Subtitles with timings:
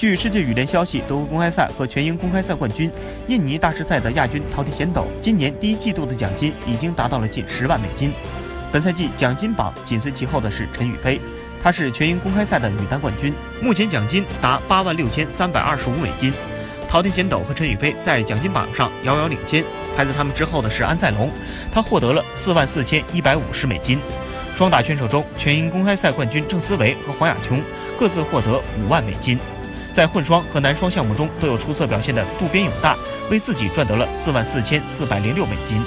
[0.00, 2.90] 据世界羽联消息，德国公开赛和全英公开赛冠军、
[3.28, 8.10] 印尼大师赛的亚军陶田贤斗，今年第一季度的奖金已经达到了近十万美金。
[8.72, 11.20] 本赛季奖金榜紧随其后的是陈雨菲，
[11.62, 16.32] 她是全英公开赛的女单冠军，目前奖金达八万六千三百二十五美金。
[16.88, 19.62] 陶田贤斗和陈雨菲在奖金榜上遥遥领先，
[19.94, 21.30] 排在他们之后的是安赛龙，
[21.74, 23.98] 他获得了四万四千一百五十美金。
[24.56, 27.62] 双打选手中，全英公开赛冠军郑思维和黄雅琼
[27.98, 29.38] 各自获得五万美金。
[29.92, 32.96] 在混双和男双项目中都有出色表现的渡边勇大，
[33.30, 35.82] 为自己赚得了四万四千四百零六美金。